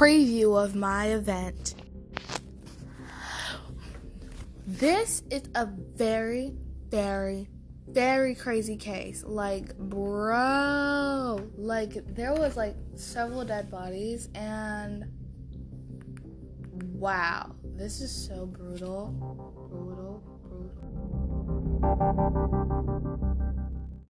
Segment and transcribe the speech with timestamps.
[0.00, 1.74] preview of my event.
[4.66, 6.54] This is a very,
[6.88, 7.50] very,
[7.86, 9.22] very crazy case.
[9.26, 15.04] Like, bro, like there was like several dead bodies and
[16.94, 19.12] wow, this is so brutal.
[19.68, 20.22] Brutal,
[21.82, 22.69] brutal.